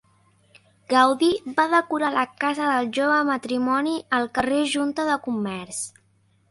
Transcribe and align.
Gaudí 0.93 1.29
va 1.59 1.65
decorar 1.75 2.09
la 2.17 2.25
casa 2.45 2.71
del 2.73 2.91
jove 2.99 3.21
matrimoni 3.31 3.95
al 4.21 4.27
carrer 4.39 4.65
Junta 4.75 5.11
de 5.13 5.21
Comerç. 5.29 5.89